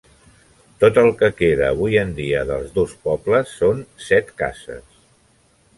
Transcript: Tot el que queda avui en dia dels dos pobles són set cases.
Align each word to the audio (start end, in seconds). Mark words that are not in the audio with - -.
Tot 0.83 0.95
el 1.01 1.09
que 1.19 1.29
queda 1.41 1.67
avui 1.73 1.99
en 2.05 2.15
dia 2.21 2.41
dels 2.53 2.73
dos 2.79 2.95
pobles 3.07 3.53
són 3.61 3.85
set 4.09 4.37
cases. 4.43 5.03